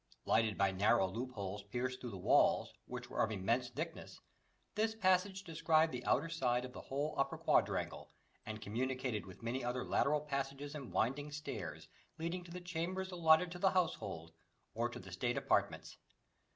[0.25, 4.19] Lighted by narrow loopholes pierced through the walls, which were of immense thickness,
[4.73, 8.09] this passage described the outer side of the whole upper quadrangle,
[8.43, 11.87] and communicated with many other lateral passages and winding stairs
[12.17, 14.33] leading to the chambers allotted to the household
[14.73, 15.99] or to the state apartments.